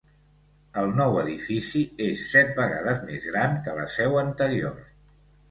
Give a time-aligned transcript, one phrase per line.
[0.83, 4.83] El nou edifici és set vegades més gran que la seu anterior.